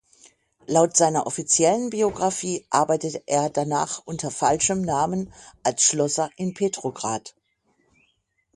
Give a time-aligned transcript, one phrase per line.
[0.65, 5.31] Laut seiner offiziellen Biografie arbeitete er danach unter falschem Namen
[5.61, 7.35] als Schlosser in Petrograd.